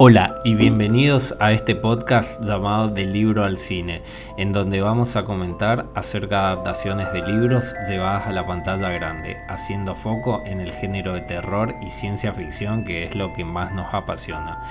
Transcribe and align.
Hola 0.00 0.40
y 0.44 0.54
bienvenidos 0.54 1.34
a 1.40 1.50
este 1.50 1.74
podcast 1.74 2.40
llamado 2.44 2.88
Del 2.88 3.12
libro 3.12 3.42
al 3.42 3.58
cine, 3.58 4.00
en 4.36 4.52
donde 4.52 4.80
vamos 4.80 5.16
a 5.16 5.24
comentar 5.24 5.86
acerca 5.96 6.36
de 6.36 6.46
adaptaciones 6.46 7.12
de 7.12 7.26
libros 7.26 7.74
llevadas 7.88 8.28
a 8.28 8.32
la 8.32 8.46
pantalla 8.46 8.90
grande, 8.90 9.36
haciendo 9.48 9.96
foco 9.96 10.40
en 10.46 10.60
el 10.60 10.72
género 10.72 11.14
de 11.14 11.22
terror 11.22 11.74
y 11.82 11.90
ciencia 11.90 12.32
ficción 12.32 12.84
que 12.84 13.02
es 13.06 13.16
lo 13.16 13.32
que 13.32 13.44
más 13.44 13.74
nos 13.74 13.92
apasiona. 13.92 14.62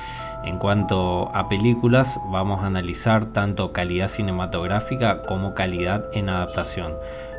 En 0.45 0.59
cuanto 0.59 1.29
a 1.35 1.49
películas, 1.49 2.21
vamos 2.31 2.63
a 2.63 2.67
analizar 2.67 3.25
tanto 3.25 3.73
calidad 3.73 4.07
cinematográfica 4.07 5.23
como 5.23 5.53
calidad 5.53 6.05
en 6.13 6.29
adaptación 6.29 6.93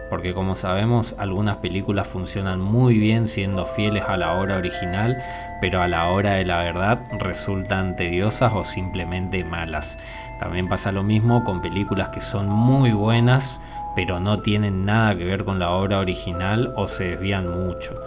porque 0.09 0.35
como 0.35 0.55
sabemos 0.55 1.15
algunas 1.19 1.59
películas 1.59 2.07
funcionan 2.07 2.61
muy 2.61 2.99
bien 2.99 3.29
siendo 3.29 3.67
fieles 3.67 4.05
a 4.07 4.17
la 4.17 4.35
obra 4.35 4.57
original, 4.57 5.23
pero 5.61 5.83
a 5.83 5.89
la 5.89 6.09
hora 6.09 6.35
de 6.35 6.45
la 6.45 6.59
verdad 6.59 7.01
resultan 7.19 7.97
tediosas 7.97 8.52
o 8.55 8.65
simplemente 8.65 9.45
malas. 9.45 9.99
También 10.39 10.69
pasa 10.69 10.93
lo 10.93 11.02
mismo 11.02 11.45
con 11.45 11.61
películas 11.61 12.11
que 12.11 12.21
son 12.21 12.49
muy 12.49 12.93
buenas, 12.93 13.61
pero 13.98 14.20
no 14.20 14.38
tienen 14.38 14.84
nada 14.84 15.19
que 15.19 15.25
ver 15.25 15.45
con 15.45 15.59
la 15.59 15.73
obra 15.73 15.98
original 15.98 16.73
o 16.77 16.87
se 16.87 17.16
desvían 17.16 17.51
mucho. 17.51 18.01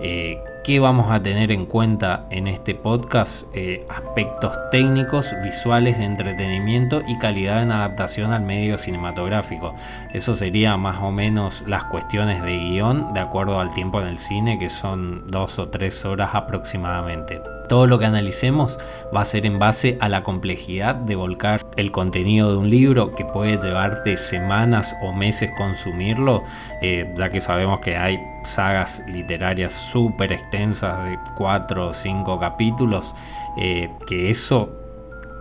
Eh, 0.00 0.42
¿Qué 0.64 0.80
vamos 0.80 1.10
a 1.10 1.22
tener 1.22 1.52
en 1.52 1.66
cuenta 1.66 2.24
en 2.30 2.46
este 2.46 2.74
podcast? 2.74 3.46
Eh, 3.52 3.84
aspectos 3.90 4.56
técnicos, 4.70 5.34
visuales 5.44 5.98
de 5.98 6.04
entretenimiento 6.06 7.02
y 7.06 7.18
calidad 7.18 7.62
en 7.62 7.72
adaptación 7.72 8.32
al 8.32 8.40
medio 8.40 8.78
cinematográfico. 8.78 9.74
Eso 10.14 10.32
sería 10.32 10.78
más 10.78 11.02
o 11.02 11.10
menos 11.10 11.62
las 11.66 11.84
cuestiones 11.84 12.42
de 12.42 12.56
guion 12.56 13.12
de 13.12 13.20
acuerdo 13.20 13.60
al 13.60 13.74
tiempo 13.74 14.00
en 14.00 14.06
el 14.06 14.18
cine, 14.18 14.58
que 14.58 14.70
son 14.70 15.30
dos 15.30 15.58
o 15.58 15.68
tres 15.68 16.06
horas 16.06 16.30
aproximadamente. 16.34 17.53
Todo 17.68 17.86
lo 17.86 17.98
que 17.98 18.06
analicemos 18.06 18.78
va 19.14 19.22
a 19.22 19.24
ser 19.24 19.46
en 19.46 19.58
base 19.58 19.96
a 20.00 20.08
la 20.08 20.22
complejidad 20.22 20.94
de 20.94 21.16
volcar 21.16 21.60
el 21.76 21.90
contenido 21.90 22.50
de 22.50 22.58
un 22.58 22.70
libro 22.70 23.14
que 23.14 23.24
puede 23.24 23.56
llevarte 23.56 24.16
semanas 24.16 24.96
o 25.00 25.12
meses 25.12 25.50
consumirlo, 25.56 26.44
eh, 26.82 27.10
ya 27.16 27.30
que 27.30 27.40
sabemos 27.40 27.80
que 27.80 27.96
hay 27.96 28.18
sagas 28.44 29.02
literarias 29.06 29.72
súper 29.72 30.32
extensas 30.32 31.02
de 31.04 31.18
4 31.34 31.88
o 31.88 31.92
5 31.92 32.38
capítulos, 32.38 33.14
eh, 33.56 33.90
que 34.06 34.30
eso 34.30 34.83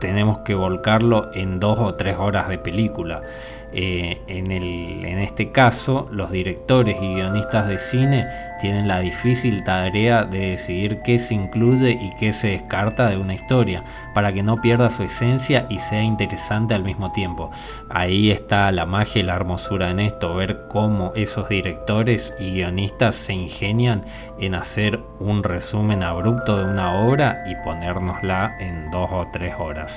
tenemos 0.04 0.40
que 0.40 0.54
volcarlo 0.54 1.32
en 1.34 1.62
dos 1.62 1.80
o 1.80 1.96
tres 1.96 2.18
horas 2.18 2.50
de 2.50 2.58
película. 2.58 3.22
Eh, 3.72 4.22
en, 4.28 4.52
en 4.52 5.20
este 5.20 5.52
caso, 5.52 6.08
los 6.12 6.30
directores 6.30 6.98
y 7.02 7.16
guionistas 7.16 7.68
de 7.70 7.80
cine 7.80 8.28
tienen 8.60 8.88
la 8.88 9.00
difícil 9.00 9.64
tarea 9.64 10.26
de 10.26 10.52
decidir 10.52 11.00
qué 11.04 11.18
se 11.18 11.36
incluye 11.36 11.92
y 11.92 12.14
qué 12.20 12.34
se 12.34 12.50
descarta 12.50 13.10
de 13.10 13.18
una 13.18 13.34
historia, 13.34 13.84
para 14.14 14.34
que 14.34 14.44
no 14.44 14.60
pierda 14.62 14.92
su 14.92 15.04
esencia 15.04 15.66
y 15.70 15.80
sea 15.80 16.04
interesante 16.04 16.74
al 16.74 16.84
mismo 16.84 17.14
tiempo. 17.14 17.50
Ahí 17.90 18.30
está 18.30 18.70
la 18.74 18.86
magia 18.86 19.22
y 19.22 19.24
la 19.24 19.36
hermosura 19.36 19.90
en 19.90 20.02
esto, 20.02 20.36
ver 20.36 20.68
cómo 20.68 21.14
esos 21.16 21.48
directores 21.48 22.36
y 22.40 22.56
guionistas 22.56 23.16
se 23.16 23.34
ingenian 23.34 24.04
en 24.38 24.54
hacer 24.54 25.00
un 25.20 25.44
resumen 25.44 26.04
abrupto 26.04 26.58
de 26.58 26.66
una 26.66 26.94
obra 26.94 27.42
y 27.48 27.56
ponérnosla 27.64 28.58
en 28.60 28.92
dos 28.92 29.10
o 29.14 29.26
tres 29.32 29.56
horas. 29.58 29.93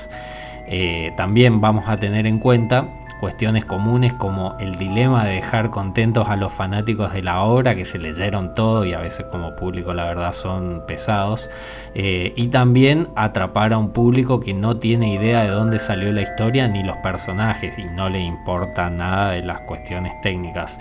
Eh, 0.69 1.13
también 1.17 1.61
vamos 1.61 1.89
a 1.89 1.99
tener 1.99 2.27
en 2.27 2.39
cuenta 2.39 2.89
cuestiones 3.21 3.65
comunes 3.65 4.13
como 4.13 4.57
el 4.61 4.77
dilema 4.77 5.25
de 5.25 5.37
dejar 5.37 5.71
contentos 5.71 6.29
a 6.29 6.37
los 6.37 6.53
fanáticos 6.53 7.13
de 7.13 7.23
la 7.23 7.43
obra 7.43 7.75
que 7.75 7.85
se 7.85 7.99
leyeron 7.99 8.55
todo 8.55 8.85
y 8.85 8.93
a 8.93 9.01
veces 9.01 9.27
como 9.27 9.57
público 9.57 9.95
la 9.95 10.05
verdad 10.05 10.33
son 10.33 10.85
pesados. 10.87 11.51
Eh, 11.95 12.35
y 12.37 12.49
también 12.49 13.09
atrapar 13.17 13.73
a 13.73 13.79
un 13.79 13.91
público 13.91 14.41
que 14.41 14.53
no 14.53 14.77
tiene 14.77 15.15
idea 15.15 15.43
de 15.43 15.49
dónde 15.49 15.79
salió 15.79 16.13
la 16.13 16.23
historia 16.23 16.69
ni 16.69 16.83
los 16.83 16.97
personajes 16.99 17.79
y 17.79 17.85
no 17.85 18.09
le 18.11 18.21
importa 18.21 18.91
nada 18.91 19.31
de 19.31 19.43
las 19.43 19.61
cuestiones 19.61 20.13
técnicas 20.21 20.79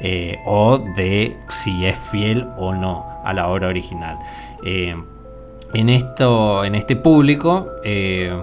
eh, 0.00 0.38
o 0.44 0.78
de 0.78 1.36
si 1.48 1.86
es 1.86 1.98
fiel 1.98 2.46
o 2.56 2.74
no 2.74 3.06
a 3.24 3.32
la 3.32 3.48
obra 3.48 3.68
original 3.68 4.18
en, 5.74 5.88
esto, 5.88 6.64
en 6.64 6.74
este 6.74 6.96
público 6.96 7.70
eh, 7.84 8.36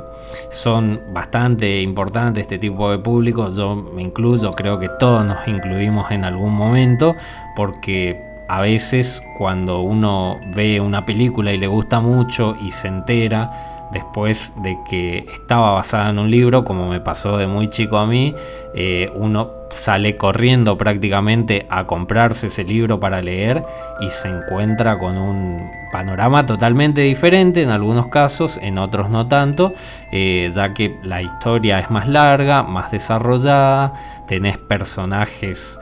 son 0.49 1.01
bastante 1.11 1.81
importantes 1.81 2.41
este 2.41 2.57
tipo 2.57 2.91
de 2.91 2.99
público. 2.99 3.51
Yo 3.53 3.75
me 3.75 4.01
incluyo, 4.01 4.51
creo 4.51 4.79
que 4.79 4.89
todos 4.99 5.25
nos 5.25 5.47
incluimos 5.47 6.09
en 6.11 6.23
algún 6.23 6.53
momento, 6.53 7.15
porque 7.55 8.34
a 8.47 8.61
veces 8.61 9.23
cuando 9.37 9.81
uno 9.81 10.39
ve 10.55 10.79
una 10.79 11.05
película 11.05 11.51
y 11.51 11.57
le 11.57 11.67
gusta 11.67 11.99
mucho 11.99 12.55
y 12.61 12.71
se 12.71 12.87
entera 12.87 13.51
después 13.91 14.53
de 14.57 14.77
que 14.89 15.25
estaba 15.33 15.71
basada 15.71 16.09
en 16.09 16.19
un 16.19 16.29
libro, 16.29 16.65
como 16.65 16.89
me 16.89 16.99
pasó 16.99 17.37
de 17.37 17.47
muy 17.47 17.69
chico 17.69 17.97
a 17.97 18.05
mí, 18.05 18.35
eh, 18.73 19.11
uno 19.15 19.51
sale 19.69 20.17
corriendo 20.17 20.77
prácticamente 20.77 21.65
a 21.69 21.85
comprarse 21.85 22.47
ese 22.47 22.63
libro 22.63 22.99
para 22.99 23.21
leer 23.21 23.63
y 23.99 24.09
se 24.09 24.29
encuentra 24.29 24.97
con 24.97 25.17
un 25.17 25.69
panorama 25.91 26.45
totalmente 26.45 27.01
diferente 27.01 27.61
en 27.61 27.69
algunos 27.69 28.07
casos, 28.07 28.59
en 28.61 28.77
otros 28.77 29.09
no 29.09 29.27
tanto, 29.27 29.73
eh, 30.11 30.51
ya 30.53 30.73
que 30.73 30.97
la 31.03 31.21
historia 31.21 31.79
es 31.79 31.89
más 31.89 32.07
larga, 32.07 32.63
más 32.63 32.91
desarrollada, 32.91 33.93
tenés 34.27 34.57
personajes 34.57 35.79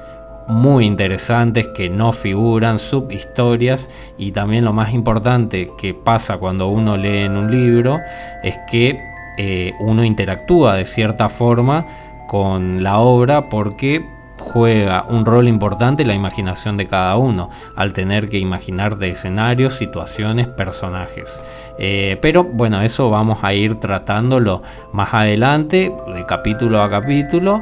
muy 0.48 0.86
interesantes 0.86 1.68
que 1.70 1.90
no 1.90 2.12
figuran, 2.12 2.80
subhistorias 2.80 3.90
y 4.18 4.31
también 4.31 4.66
lo 4.66 4.74
más 4.74 4.94
importante 4.94 5.72
que 5.78 5.94
pasa 5.94 6.38
cuando 6.38 6.68
uno 6.68 6.98
lee 6.98 7.20
en 7.20 7.38
un 7.38 7.52
libro 7.52 8.00
es 8.44 8.58
que 8.70 9.00
eh, 9.38 9.74
uno 9.80 10.03
interactúa 10.03 10.76
de 10.76 10.86
cierta 10.86 11.30
forma 11.30 11.86
con 12.28 12.84
la 12.84 13.00
obra 13.00 13.50
porque 13.50 14.06
juega 14.40 15.06
un 15.08 15.26
rol 15.26 15.48
importante 15.48 16.06
la 16.06 16.14
imaginación 16.14 16.78
de 16.78 16.88
cada 16.88 17.18
uno, 17.18 17.50
al 17.76 17.94
tener 17.94 18.30
que 18.30 18.38
imaginar 18.38 18.98
de 18.98 19.12
escenarios, 19.12 19.74
situaciones, 19.74 20.48
personajes. 20.48 21.42
Eh, 21.80 22.18
pero 22.22 22.44
bueno, 22.44 22.82
eso 22.82 23.09
vamos 23.09 23.40
a 23.42 23.53
ir 23.53 23.80
tratándolo 23.80 24.62
más 24.92 25.14
adelante, 25.14 25.92
de 26.14 26.26
capítulo 26.26 26.82
a 26.82 26.90
capítulo. 26.90 27.62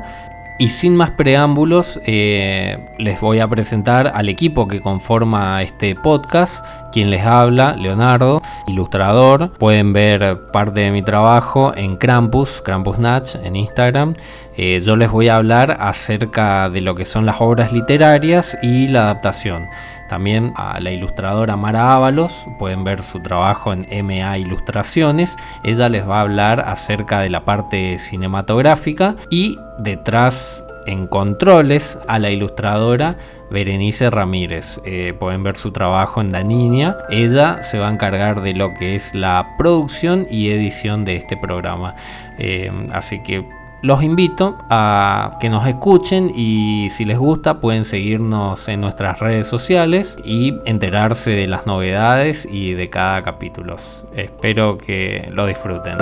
Y 0.58 0.70
sin 0.70 0.96
más 0.96 1.12
preámbulos, 1.12 2.00
eh, 2.06 2.78
les 2.98 3.20
voy 3.20 3.40
a 3.40 3.48
presentar 3.48 4.12
al 4.14 4.30
equipo 4.30 4.68
que 4.68 4.80
conforma 4.80 5.64
este 5.64 5.96
podcast. 5.96 6.64
Quien 6.92 7.10
les 7.10 7.26
habla, 7.26 7.76
Leonardo, 7.76 8.42
ilustrador. 8.68 9.52
Pueden 9.54 9.94
ver 9.94 10.42
parte 10.52 10.82
de 10.82 10.92
mi 10.92 11.02
trabajo 11.02 11.74
en 11.76 11.98
Krampus, 11.98 12.62
Krampus 12.62 13.00
Natch 13.00 13.36
en 13.44 13.56
Instagram. 13.56 14.14
Eh, 14.58 14.82
yo 14.84 14.96
les 14.96 15.10
voy 15.10 15.30
a 15.30 15.38
hablar 15.38 15.78
acerca 15.80 16.70
de 16.70 16.82
lo 16.82 16.94
que 16.96 17.06
son 17.06 17.26
las 17.26 17.40
obras 17.40 17.72
literarias 17.72 18.58
y 18.62 18.88
la 18.90 19.04
adaptación. 19.04 19.68
También 20.10 20.52
a 20.58 20.78
la 20.82 20.92
ilustradora 20.92 21.56
Mara 21.56 21.96
Ábalos, 21.96 22.46
pueden 22.60 22.84
ver 22.84 23.02
su 23.02 23.22
trabajo 23.22 23.72
en 23.72 23.86
MA 24.06 24.38
Ilustraciones. 24.38 25.38
Ella 25.64 25.88
les 25.88 26.08
va 26.08 26.18
a 26.18 26.22
hablar 26.22 26.60
acerca 26.60 27.22
de 27.22 27.30
la 27.30 27.46
parte 27.46 27.98
cinematográfica 27.98 29.16
y 29.30 29.58
detrás 29.80 30.66
en 30.86 31.08
controles 31.08 31.98
a 32.08 32.20
la 32.20 32.32
ilustradora 32.32 33.18
Berenice 33.50 34.10
Ramírez. 34.10 34.82
Eh, 34.86 35.14
pueden 35.20 35.44
ver 35.44 35.58
su 35.58 35.72
trabajo 35.72 36.22
en 36.22 36.32
Daninia. 36.32 36.98
Ella 37.10 37.62
se 37.64 37.80
va 37.80 37.90
a 37.90 37.94
encargar 37.94 38.42
de 38.42 38.54
lo 38.54 38.74
que 38.74 38.96
es 38.96 39.14
la 39.14 39.56
producción 39.58 40.26
y 40.30 40.50
edición 40.50 41.06
de 41.06 41.18
este 41.18 41.38
programa. 41.38 41.96
Eh, 42.40 42.72
así 42.92 43.22
que 43.24 43.46
los 43.84 44.04
invito 44.04 44.58
a 44.70 45.38
que 45.40 45.50
nos 45.50 45.68
escuchen 45.68 46.32
y 46.36 46.88
si 46.92 47.04
les 47.04 47.18
gusta 47.18 47.60
pueden 47.60 47.84
seguirnos 47.84 48.70
en 48.70 48.82
nuestras 48.82 49.20
redes 49.20 49.48
sociales 49.48 50.18
y 50.24 50.54
enterarse 50.66 51.32
de 51.32 51.48
las 51.48 51.66
novedades 51.66 52.48
y 52.50 52.74
de 52.74 52.90
cada 52.92 53.24
capítulo. 53.24 53.76
Espero 54.16 54.78
que 54.78 55.28
lo 55.34 55.48
disfruten. 55.48 55.98